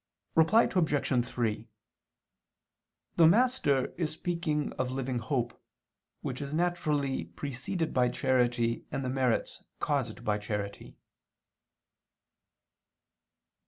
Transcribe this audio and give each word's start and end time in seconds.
Reply 0.33 0.63
Obj. 0.63 1.25
3: 1.27 1.67
The 3.17 3.27
Master 3.27 3.93
is 3.99 4.09
speaking 4.09 4.71
of 4.73 4.89
living 4.89 5.19
hope, 5.19 5.63
which 6.21 6.41
is 6.41 6.55
naturally 6.55 7.25
preceded 7.25 7.93
by 7.93 8.09
charity 8.09 8.83
and 8.91 9.05
the 9.05 9.09
merits 9.09 9.63
caused 9.79 10.25
by 10.25 10.39
charity. 10.39 10.95